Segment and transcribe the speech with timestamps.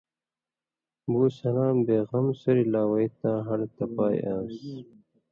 [1.11, 4.57] بُو سلام بے غم سُریۡ لا وئ تاں ہڑہۡ تبائ آن٘س